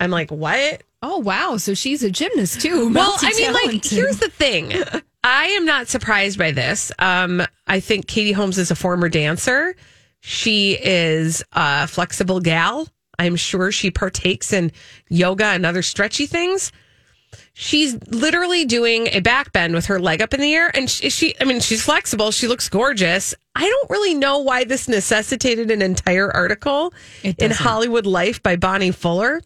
[0.00, 0.82] I'm like, what?
[1.02, 4.72] Oh wow so she's a gymnast too Well, I mean, like, here's the thing.
[5.24, 6.90] I am not surprised by this.
[6.98, 9.76] Um, I think Katie Holmes is a former dancer.
[10.20, 12.88] She is a flexible gal.
[13.18, 14.72] I'm sure she partakes in
[15.08, 16.72] yoga and other stretchy things.
[17.54, 20.70] She's literally doing a back bend with her leg up in the air.
[20.74, 22.30] And she, she, I mean, she's flexible.
[22.30, 23.34] She looks gorgeous.
[23.54, 27.50] I don't really know why this necessitated an entire article in.
[27.50, 29.40] Hollywood Life by Bonnie Fuller.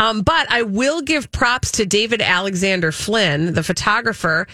[0.00, 4.46] Um, but I will give props to David Alexander Flynn, the photographer.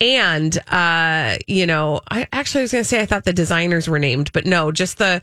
[0.00, 3.98] And, uh, you know, I actually was going to say I thought the designers were
[3.98, 5.22] named, but no, just the,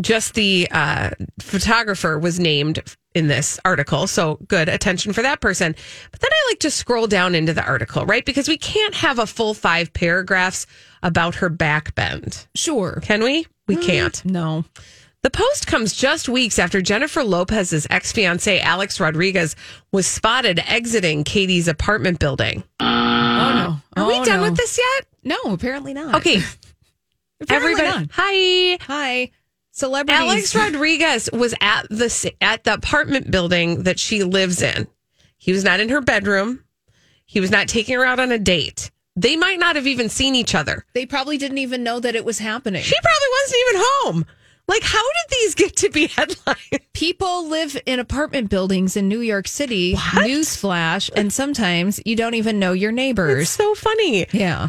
[0.00, 4.06] just the uh, photographer was named in this article.
[4.06, 5.74] So good attention for that person.
[6.10, 8.24] But then I like to scroll down into the article, right?
[8.24, 10.66] Because we can't have a full five paragraphs
[11.02, 12.46] about her back bend.
[12.54, 13.46] sure Can we?
[13.66, 14.24] We can't.
[14.24, 14.64] no
[15.22, 19.54] The post comes just weeks after Jennifer Lopez's ex fiance, Alex Rodriguez,
[19.92, 22.64] was spotted exiting Katie's apartment building.
[22.80, 24.48] oh no Are we Oh, done no.
[24.48, 25.06] with this yet?
[25.22, 26.40] no apparently not Okay.
[27.42, 27.98] Apparently Everybody.
[28.00, 28.08] not.
[28.12, 28.78] Hi.
[28.82, 29.30] Hi,
[29.70, 30.20] celebrities.
[30.20, 34.86] Alex Rodriguez was at the at the apartment building that she lives in.
[35.38, 36.64] He was not in her bedroom.
[37.24, 38.90] He was not taking her out on a date.
[39.16, 40.84] They might not have even seen each other.
[40.92, 42.82] They probably didn't even know that it was happening.
[42.82, 44.26] She probably wasn't even home.
[44.70, 46.58] Like, how did these get to be headlines?
[46.92, 49.94] People live in apartment buildings in New York City.
[49.94, 50.26] What?
[50.28, 53.42] Newsflash, and sometimes you don't even know your neighbors.
[53.42, 54.26] It's so funny.
[54.32, 54.68] yeah.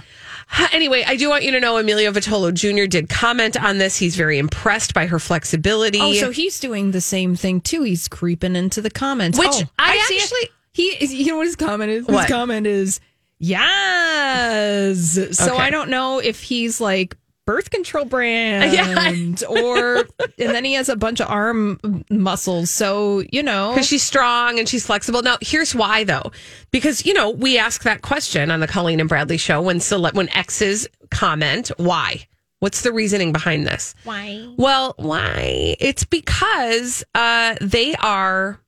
[0.74, 2.86] Anyway, I do want you to know Emilio Vitolo Jr.
[2.90, 3.96] did comment on this.
[3.96, 6.02] He's very impressed by her flexibility.
[6.02, 7.84] Oh, so he's doing the same thing too.
[7.84, 9.40] He's creeping into the comments.
[9.40, 10.22] Which Oh, I it.
[10.22, 11.14] actually- he is.
[11.14, 12.06] You know what his comment is?
[12.06, 12.24] What?
[12.24, 13.00] His comment is
[13.40, 15.38] yes.
[15.38, 15.64] So Okay.
[15.64, 17.16] I don't know if he's like
[17.52, 18.72] birth control brand
[19.42, 19.48] Yeah.
[19.50, 22.70] or and then he has a bunch of arm muscles.
[22.70, 25.22] So you know, because she's strong and she's flexible.
[25.22, 26.32] Now, here's why though,
[26.72, 30.12] because you know we ask that question on the Colleen and Bradley show when cele-
[30.14, 32.28] when exes comment why.
[32.60, 33.96] What's the reasoning behind this?
[34.04, 34.48] why?
[34.56, 35.76] Well, why?
[35.80, 38.60] It's because uh, they are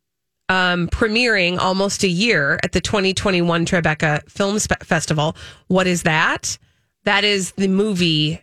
[0.49, 5.35] um, premiering almost a year at the 2021 Tribeca Film Festival.
[5.67, 6.57] What is that?
[7.03, 8.41] That is the movie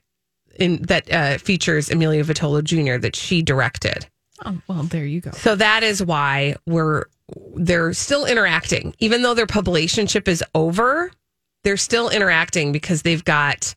[0.56, 2.98] in that uh, features Emilio Vitolo Jr.
[2.98, 4.06] that she directed.
[4.44, 5.32] Oh, well, there you go.
[5.32, 7.06] So that is why we're
[7.54, 11.10] they're still interacting, even though their relationship is over.
[11.62, 13.74] They're still interacting because they've got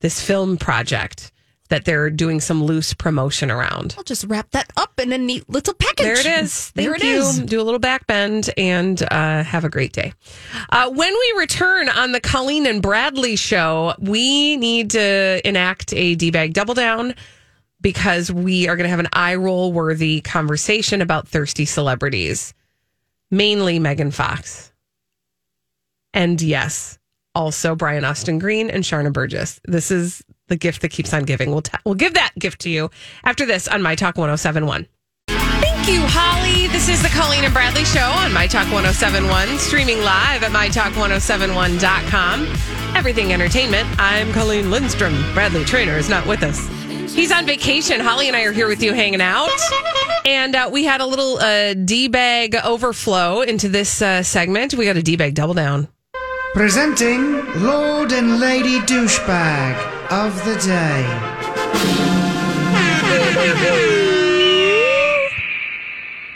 [0.00, 1.32] this film project
[1.68, 3.94] that they're doing some loose promotion around.
[3.96, 6.04] I'll just wrap that up in a neat little package.
[6.04, 6.70] There it is.
[6.70, 7.16] Thank there it you.
[7.20, 7.38] is.
[7.40, 10.12] Do a little back bend and uh, have a great day.
[10.68, 16.14] Uh, when we return on the Colleen and Bradley show, we need to enact a
[16.14, 17.14] D bag double down
[17.80, 22.54] because we are going to have an eye roll worthy conversation about thirsty celebrities,
[23.30, 24.72] mainly Megan Fox.
[26.12, 26.98] And yes,
[27.34, 29.60] also Brian Austin Green and Sharna Burgess.
[29.64, 31.50] This is the gift that keeps on giving.
[31.50, 32.90] We'll, ta- we'll give that gift to you
[33.24, 34.86] after this on My Talk 1071.
[35.28, 36.66] Thank you, Holly.
[36.68, 42.96] This is the Colleen and Bradley Show on My Talk 1071, streaming live at MyTalk1071.com.
[42.96, 43.88] Everything Entertainment.
[43.98, 45.14] I'm Colleen Lindstrom.
[45.34, 46.66] Bradley Traynor is not with us.
[47.14, 48.00] He's on vacation.
[48.00, 49.50] Holly and I are here with you hanging out.
[50.26, 54.74] And uh, we had a little uh, D bag overflow into this uh, segment.
[54.74, 55.88] We got a D bag double down.
[56.54, 59.74] Presenting Lord and Lady Douchebag
[60.10, 62.14] of the Day.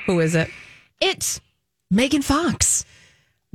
[0.07, 0.51] Who is it?
[1.01, 1.41] It's
[1.91, 2.85] Megan Fox.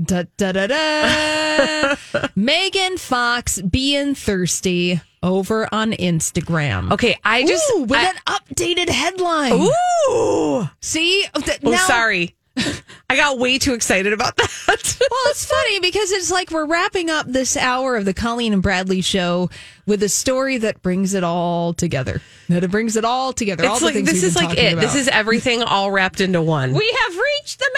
[0.02, 1.95] Da da da da.
[2.36, 6.91] Megan Fox being thirsty over on Instagram.
[6.91, 7.69] Okay, I just.
[7.73, 9.54] Ooh, with I- an updated headline.
[9.54, 10.69] Ooh.
[10.82, 11.26] See?
[11.36, 12.36] Th- Oh, now- sorry.
[13.10, 14.50] I got way too excited about that.
[15.13, 18.63] Well, it's funny because it's like we're wrapping up this hour of the Colleen and
[18.63, 19.50] Bradley show
[19.86, 22.20] with a story that brings it all together.
[22.50, 23.66] That it brings it all together.
[23.66, 24.82] all It's the like things this we've is been like talking it.
[24.82, 26.74] This is everything all wrapped into one.
[26.74, 27.70] We have reached the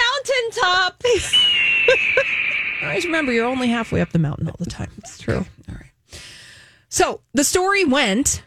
[0.64, 1.04] mountaintop.
[2.84, 4.92] Always remember, you're only halfway up the mountain all the time.
[5.00, 5.46] It's true.
[5.68, 6.22] All right.
[6.88, 8.44] So the story went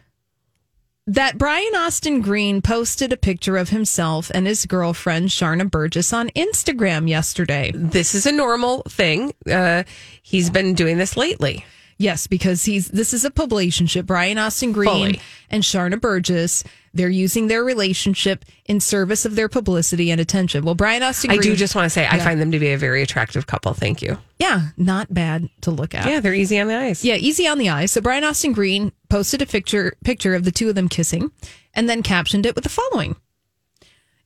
[1.08, 6.28] that Brian Austin Green posted a picture of himself and his girlfriend Sharna Burgess on
[6.30, 7.72] Instagram yesterday.
[7.74, 9.32] This is a normal thing.
[9.50, 9.84] Uh,
[10.22, 11.64] he's been doing this lately.
[11.98, 14.06] Yes, because he's this is a publicationship.
[14.06, 15.20] Brian Austin Green Fully.
[15.50, 16.62] and Sharna Burgess.
[16.94, 20.64] They're using their relationship in service of their publicity and attention.
[20.64, 22.78] Well, Brian Austin I do just want to say I find them to be a
[22.78, 23.74] very attractive couple.
[23.74, 24.16] Thank you.
[24.38, 26.08] yeah, not bad to look at.
[26.08, 27.04] Yeah, they're easy on the eyes.
[27.04, 27.92] Yeah, easy on the eyes.
[27.92, 31.32] So Brian Austin Green posted a picture picture of the two of them kissing
[31.74, 33.16] and then captioned it with the following.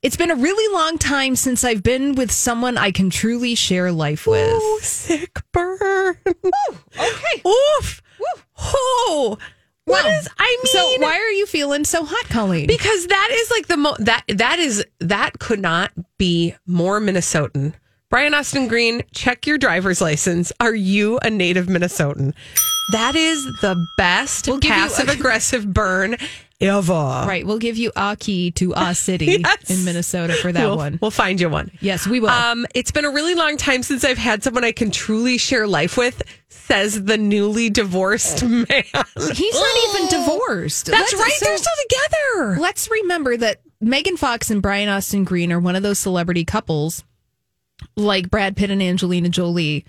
[0.02, 3.92] It's been a really long time since I've been with someone I can truly share
[3.92, 4.50] life with.
[4.60, 6.16] Ooh, sick burn.
[6.26, 7.42] okay.
[7.46, 8.02] Oof.
[8.58, 9.38] Oh.
[9.84, 10.10] What Wow.
[10.10, 10.28] is?
[10.38, 12.66] I mean, So why are you feeling so hot, Colleen?
[12.68, 17.72] because that is like the mo that that is that could not be more Minnesotan.
[18.08, 20.52] Brian Austin Green, check your driver's license.
[20.60, 22.32] Are you a native Minnesotan?
[22.92, 26.16] That is the best We'll you a- passive aggressive burn
[26.62, 26.92] ever.
[26.92, 29.70] right, we'll give you a key to a city Yes.
[29.70, 30.98] in Minnesota for that we'll, one.
[31.02, 31.70] We'll find you one.
[31.80, 32.30] Yes, we will.
[32.30, 35.66] Um, it's been a really long time since I've had someone I can truly share
[35.66, 38.64] life with, says the newly divorced man.
[38.66, 40.86] He's not even divorced.
[40.86, 41.32] That's Let's- right.
[41.32, 42.60] so- They're still together.
[42.60, 47.04] Let's remember that Megan Fox and Brian Austin Green are one of those celebrity couples
[47.96, 49.84] like Brad Pitt and Angelina Jolie,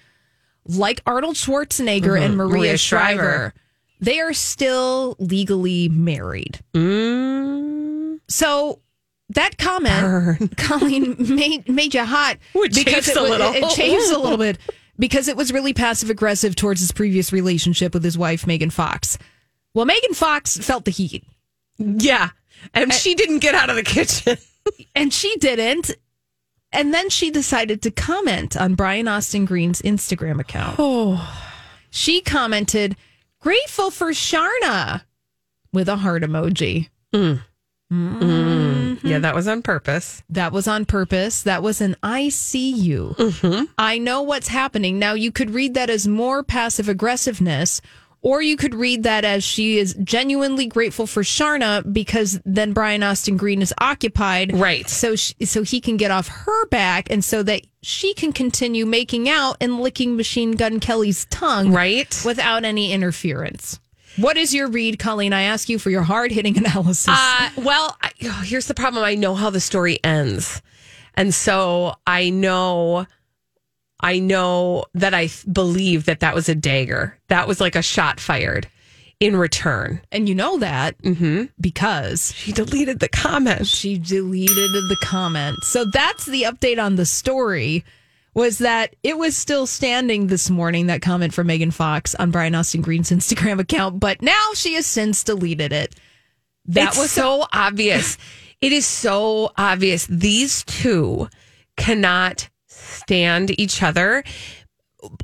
[0.65, 2.57] like Arnold Schwarzenegger and Maria, Mm-hmm.
[2.57, 3.13] Maria Shriver.
[3.21, 3.53] Shriver.
[4.03, 6.59] They are still legally married.
[6.73, 8.19] Mm.
[8.27, 8.81] So
[9.29, 13.53] that comment, Colleen, made made you hot It chafes it, a little.
[13.53, 14.57] It chafes a little bit
[14.99, 19.17] because it was really passive aggressive towards his previous relationship with his wife Megan Fox.
[19.73, 21.23] Well, Megan Fox felt the heat.
[21.77, 22.29] Yeah.
[22.73, 24.37] And she didn't get out of the kitchen.
[24.95, 25.91] and she didn't.
[26.73, 30.75] And then she decided to comment on Brian Austin Green's Instagram account.
[30.77, 31.41] Oh.
[31.89, 32.97] She commented,
[33.43, 35.03] grateful for Sharna
[35.73, 36.89] with a heart emoji.
[39.03, 40.23] Yeah, that was on purpose.
[40.29, 41.43] That was on purpose.
[41.43, 43.15] That was an I see you.
[43.19, 43.65] Mm-hmm.
[43.77, 44.97] I know what's happening.
[44.97, 47.81] Now, you could read that as more passive aggressiveness,
[48.23, 53.03] or you could read that as she is genuinely grateful for Sharna because then Brian
[53.03, 54.57] Austin Green is occupied.
[54.57, 54.89] Right.
[54.89, 58.85] So, sh so he can get off her back and so that she can continue
[58.85, 61.71] making out and licking Machine Gun Kelly's tongue.
[61.71, 62.19] Right.
[62.25, 63.79] Without any interference.
[64.15, 65.33] What is your read, Colleen?
[65.33, 67.09] I ask you for your hard hitting analysis.
[67.09, 69.03] Uh, well, I, oh, here's the problem.
[69.03, 70.61] I know how the story ends.
[71.15, 73.05] And so I know,
[74.03, 77.17] I know that I believe that that was a dagger.
[77.29, 78.67] That was like a shot fired
[79.19, 80.01] in return.
[80.11, 81.45] and you know that Mm-hmm.
[81.61, 83.65] because She deleted the comment.
[83.67, 84.55] She deleted
[84.89, 85.63] the comment.
[85.63, 87.85] So that's the update on the story.
[88.33, 92.55] was that it was still standing this morning, that comment from Megan Fox on Brian
[92.55, 95.95] Austin Green's Instagram account, but now she has since deleted it.
[96.65, 98.17] That it's was so obvious.
[98.59, 100.07] It is so obvious.
[100.07, 101.29] These two
[101.77, 102.49] cannot
[103.03, 104.23] stand each other.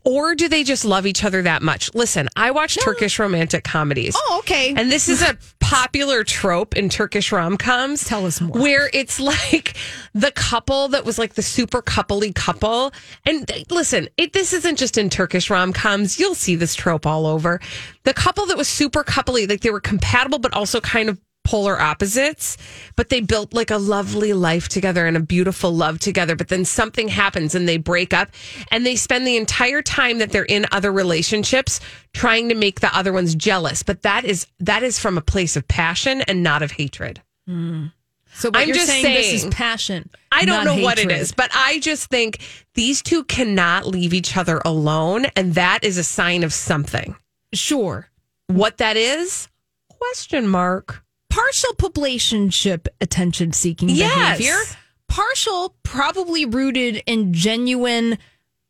[0.04, 1.94] Or do they just love each other that much?
[1.96, 4.14] Listen, I watch Turkish romantic comedies.
[4.14, 4.74] Oh, okay.
[4.76, 8.04] And this is a popular trope in Turkish rom coms.
[8.04, 8.60] Tell us more.
[8.60, 9.78] Where it's like
[10.14, 12.92] the couple that was like the super coupley couple.
[13.26, 16.20] And listen, it, this isn't just in Turkish rom coms.
[16.20, 17.62] You'll see this trope all over.
[18.04, 21.82] The couple that was super coupley, like they were compatible, but also kind of polar
[21.82, 22.58] opposites,
[22.96, 26.36] but they built like a lovely life together and a beautiful love together.
[26.36, 28.30] But then something happens and they break up
[28.70, 31.80] and they spend the entire time that they're in other relationships
[32.14, 33.82] trying to make the other ones jealous.
[33.82, 37.20] But that is that is from a place of passion and not of hatred.
[37.48, 37.88] Hmm.
[38.36, 40.08] So what I'm you're just saying, this is passion.
[40.32, 42.42] I don't know what it is, but I just think
[42.76, 45.26] these two cannot leave each other alone.
[45.36, 47.16] And that is a sign of something.
[47.56, 48.08] Sure.
[48.46, 49.48] What that is?
[49.90, 51.04] Question mark.
[51.30, 54.38] Partial publicationship attention seeking Yes.
[54.38, 54.60] behavior.
[55.08, 58.18] Partial, probably rooted in genuine.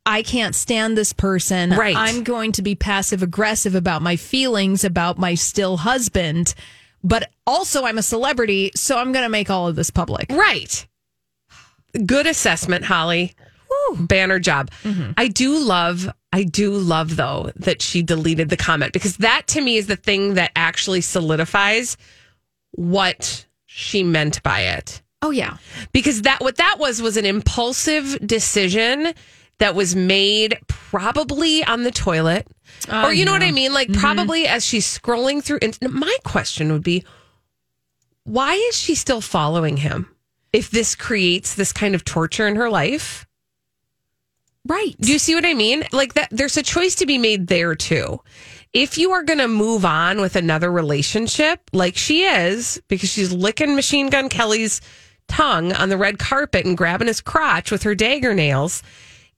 [0.05, 1.71] I can't stand this person.
[1.71, 1.95] Right.
[1.95, 6.55] I'm going to be passive aggressive about my feelings about my still husband,
[7.03, 10.27] but also I'm a celebrity, so I'm going to make all of this public.
[10.29, 10.85] Right.
[12.05, 13.35] Good assessment, Holly.
[13.99, 14.71] Banner job.
[14.83, 15.11] Mm-hmm.
[15.17, 19.61] I do love, I do love though that she deleted the comment because that to
[19.61, 21.97] me is the thing that actually solidifies
[22.71, 25.01] what she meant by it.
[25.21, 25.57] Oh yeah.
[25.91, 29.13] Because that what that was was an impulsive decision
[29.57, 32.47] that was made probably on the toilet.
[32.87, 33.43] Oh, or you know what.
[33.43, 33.73] I mean?
[33.73, 33.99] Like mm-hmm.
[33.99, 37.03] probably as she's scrolling through and my question would be
[38.23, 40.15] why is she still following him?
[40.53, 43.27] If this creates this kind of torture in her life?
[44.65, 44.95] Right.
[44.99, 45.83] Do you see what I mean?
[45.91, 48.21] Like that there's a choice to be made there too.
[48.73, 53.31] If you are going to move on with another relationship like she is because she's
[53.31, 54.79] licking Machine Gun Kelly's
[55.27, 58.83] tongue on the red carpet and grabbing his crotch with her dagger nails,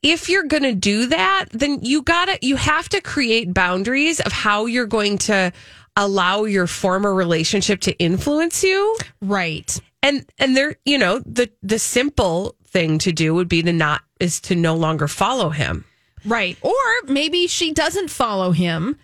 [0.03, 4.19] if you're going to do that, then you got to you have to create boundaries
[4.19, 5.53] of how you're going to
[5.95, 8.97] allow your former relationship to influence you.
[9.21, 9.79] Right.
[10.01, 14.01] And and there, you know, the the simple thing to do would be to not
[14.19, 15.85] is to no longer follow him.
[16.25, 16.57] Right.
[16.61, 16.73] Or
[17.07, 18.97] maybe she doesn't follow him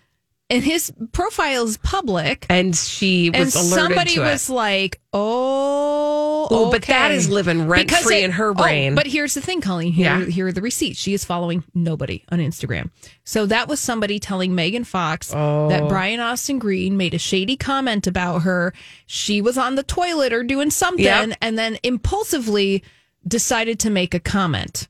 [0.50, 2.46] and his profile is public.
[2.48, 8.04] And she was and somebody was like, "Oh, Oh, but that is living rent Because
[8.04, 8.94] free it- in her oh, brain.
[8.94, 9.92] but here's the thing, Colleen.
[9.92, 10.24] Here, Yeah.
[10.26, 10.98] here are the receipts.
[10.98, 12.90] She is following nobody on Instagram.
[13.24, 15.68] So that was somebody telling Megan Fox Oh.
[15.68, 18.72] that Brian Austin Green made a shady comment about her.
[19.06, 21.36] She was on the toilet or doing something, Yep.
[21.42, 22.82] and then impulsively
[23.26, 24.88] decided to make a comment.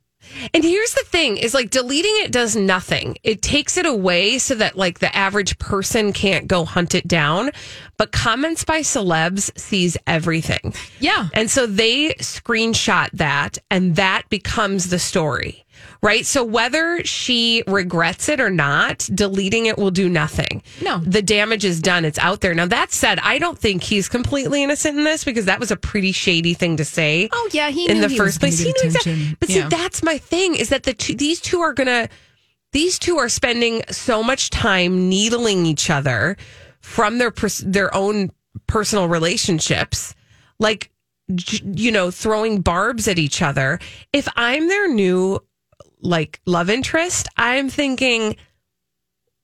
[0.55, 3.17] And here's the thing is like deleting it does nothing.
[3.23, 7.51] It takes it away so that like the average person can't go hunt it down.
[7.97, 10.75] But comments by celebs sees everything.
[11.01, 11.29] Yeah.
[11.35, 15.65] And so they screenshot that and that becomes the story.
[16.01, 16.25] Right?
[16.25, 20.63] So whether she regrets it or not, deleting it will do nothing.
[20.81, 20.99] No.
[20.99, 22.05] The damage is done.
[22.05, 22.55] It's out there.
[22.55, 25.77] Now that said, I don't think he's completely innocent in this because that was a
[25.77, 28.59] pretty shady thing to say Oh yeah, he in knew the he first place.
[28.59, 29.37] He knew exactly.
[29.41, 32.09] But see, that's my thing is that the two, these two are gonna,
[32.73, 36.37] these two are spending so much time needling each other
[36.81, 38.31] from their pers- their own
[38.67, 40.15] personal relationships,
[40.59, 40.91] like
[41.29, 43.79] you know, throwing barbs at each other.
[44.13, 45.41] If I'm their new
[46.01, 48.37] like love interest, I'm thinking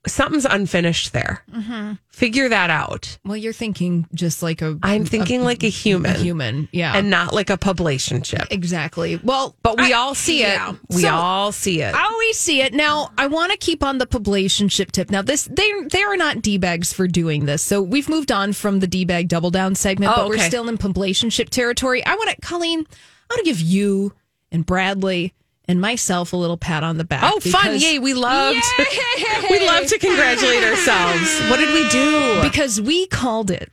[0.07, 1.41] something's unfinished there.
[1.51, 1.93] Mm-hmm.
[2.09, 3.17] Figure that out.
[3.25, 4.77] Well, you're thinking just like a.
[4.83, 6.15] I'm thinking like a human.
[6.15, 6.95] A human, yeah.
[6.95, 8.47] and not like a publicationship.
[8.51, 9.19] Exactly.
[9.23, 10.59] Well, But we I- all see it.
[10.89, 11.93] We So, all see it.
[11.93, 12.73] I always see it.
[12.73, 15.09] Now, I want to keep on the publicationship tip.
[15.09, 17.61] Now, this they they are not d bags for doing this.
[17.63, 20.69] So we've moved on from the d bag double down segment, Oh, but we're still
[20.69, 22.05] in publicationship territory.
[22.05, 22.85] I want to, Colleen.
[23.29, 24.13] I want to give you
[24.51, 25.33] and Bradley
[25.67, 27.23] and myself a little pat on the back.
[27.23, 27.77] Oh, fun!
[27.79, 27.99] Yay!
[27.99, 28.61] We loved.
[29.49, 31.39] we love to congratulate ourselves.
[31.49, 32.41] What did we do?
[32.43, 33.71] because we called it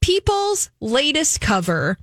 [0.00, 1.96] People's latest cover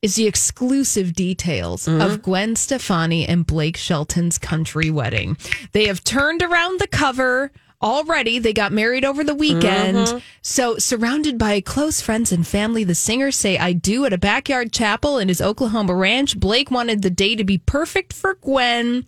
[0.00, 2.00] is the exclusive details Mm-hmm.
[2.00, 5.36] of Gwen Stefani and Blake Shelton's country wedding.
[5.72, 7.50] They have turned around the cover
[7.82, 8.38] already.
[8.38, 9.96] They got married over the weekend.
[9.96, 10.18] Mm-hmm.
[10.42, 14.72] So, surrounded by close friends and family, the singers say I do at a backyard
[14.72, 16.38] chapel in his Oklahoma ranch.
[16.38, 19.04] Blake wanted the day to be perfect for Gwen.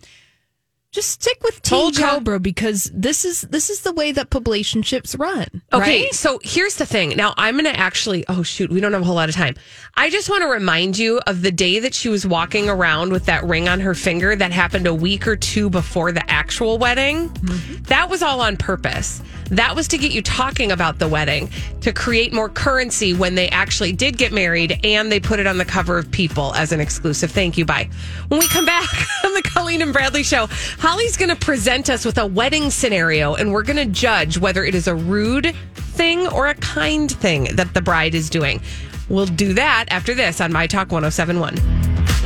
[0.91, 2.09] Just stick with Team Told ya.
[2.09, 5.61] Cobra because this is this is the way that publicationships run.
[5.71, 6.13] Okay, right?
[6.13, 7.15] so here's the thing.
[7.15, 9.55] Now I'm going to actually, oh shoot, we don't have a whole lot of time.
[9.95, 13.25] I just want to remind you of the day that she was walking around with
[13.27, 17.29] that ring on her finger that happened a week or two before the actual wedding.
[17.29, 17.83] Mm-hmm.
[17.83, 19.21] That was all on purpose.
[19.51, 21.49] That was to get you talking about the wedding,
[21.81, 25.57] to create more currency when they actually did get married, and they put it on
[25.57, 27.31] the cover of People as an exclusive.
[27.31, 27.65] Thank you.
[27.65, 27.89] Bye.
[28.29, 28.89] When we come back
[29.25, 30.47] on the Colleen and Bradley show,
[30.79, 34.63] Holly's going to present us with a wedding scenario, and we're going to judge whether
[34.63, 38.61] it is a rude thing or a kind thing that the bride is doing.
[39.09, 42.11] We'll do that after this on My Talk 1071.